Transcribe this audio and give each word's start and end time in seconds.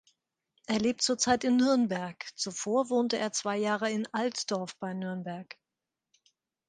Er 0.65 0.79
lebt 0.79 1.03
zurzeit 1.03 1.43
in 1.43 1.57
Nürnberg, 1.57 2.17
zuvor 2.33 2.89
wohnte 2.89 3.19
er 3.19 3.31
zwei 3.33 3.57
Jahre 3.59 3.91
in 3.91 4.07
Altdorf 4.11 4.75
bei 4.79 4.95
Nürnberg. 4.95 5.55